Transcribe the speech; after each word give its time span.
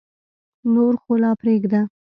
نور 0.73 0.93
خو 1.03 1.13
لا 1.21 1.31
پرېږده. 1.41 1.81